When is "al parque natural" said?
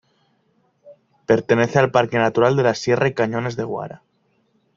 1.77-2.55